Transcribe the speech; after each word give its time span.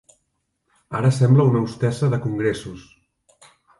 Ara 0.99 1.11
sembla 1.17 1.45
una 1.49 1.61
hostessa 1.65 2.09
de 2.15 2.21
congressos. 2.25 2.87